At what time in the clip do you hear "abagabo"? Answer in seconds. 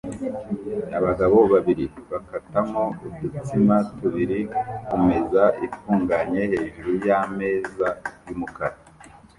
0.97-1.37